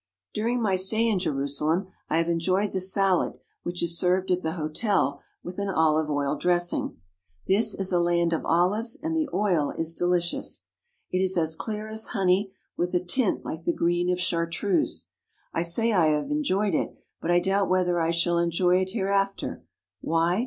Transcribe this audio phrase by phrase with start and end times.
[0.33, 4.53] During my stay in Jerusalem I have enjoyed the salad which is served at the
[4.53, 6.97] hotel with an olive oil dressing.
[7.47, 10.63] This is a land of olives and the oil is delicious.
[11.11, 15.05] It is as clear as honey with a tint like the green of chartreuse.
[15.53, 18.93] I say I have enjoyed it, but I doubt whether I shall en joy it
[18.93, 19.63] hereafter.
[19.99, 20.39] Why?